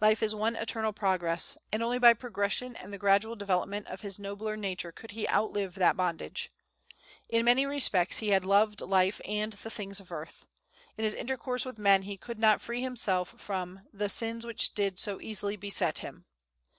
"Life 0.00 0.22
is 0.22 0.34
one 0.34 0.56
eternal 0.56 0.94
progress," 0.94 1.58
and 1.70 1.82
only 1.82 1.98
by 1.98 2.14
progression 2.14 2.74
and 2.76 2.94
the 2.94 2.98
gradual 2.98 3.36
development 3.36 3.86
of 3.88 4.00
his 4.00 4.18
nobler 4.18 4.56
nature 4.56 4.90
could 4.90 5.10
he 5.10 5.28
outlive 5.28 5.74
that 5.74 5.98
bondage. 5.98 6.50
In 7.28 7.44
many 7.44 7.66
respects 7.66 8.20
he 8.20 8.30
had 8.30 8.46
loved 8.46 8.80
life 8.80 9.20
and 9.26 9.52
the 9.52 9.68
things 9.70 10.00
of 10.00 10.10
earth. 10.10 10.46
In 10.96 11.04
his 11.04 11.12
intercourse 11.14 11.66
with 11.66 11.76
men 11.78 12.04
he 12.04 12.16
could 12.16 12.38
not 12.38 12.62
free 12.62 12.80
himself 12.80 13.34
from 13.38 13.82
"the 13.92 14.08
sins 14.08 14.46
which 14.46 14.72
did 14.72 14.98
so 14.98 15.20
easily 15.20 15.56
beset 15.56 15.98
him." 15.98 16.24